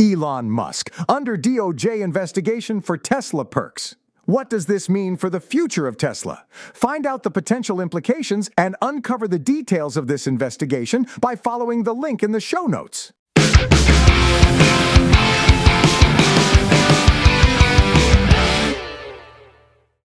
Elon 0.00 0.50
Musk, 0.50 0.90
under 1.10 1.36
DOJ 1.36 2.00
investigation 2.00 2.80
for 2.80 2.96
Tesla 2.96 3.44
perks. 3.44 3.96
What 4.24 4.48
does 4.48 4.64
this 4.64 4.88
mean 4.88 5.16
for 5.16 5.28
the 5.28 5.40
future 5.40 5.86
of 5.86 5.98
Tesla? 5.98 6.46
Find 6.72 7.04
out 7.04 7.22
the 7.22 7.30
potential 7.30 7.82
implications 7.82 8.48
and 8.56 8.76
uncover 8.80 9.28
the 9.28 9.38
details 9.38 9.98
of 9.98 10.06
this 10.06 10.26
investigation 10.26 11.06
by 11.20 11.36
following 11.36 11.82
the 11.82 11.94
link 11.94 12.22
in 12.22 12.32
the 12.32 12.40
show 12.40 12.64
notes. 12.64 13.12